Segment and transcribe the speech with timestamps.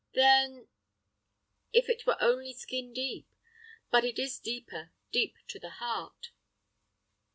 [0.15, 0.67] "Then—"
[1.73, 3.27] "If it were only skin deep;
[3.91, 6.31] but it is deeper, deep to the heart."